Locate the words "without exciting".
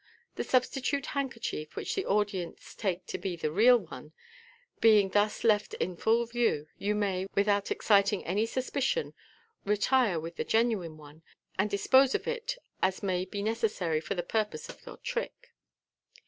7.35-8.25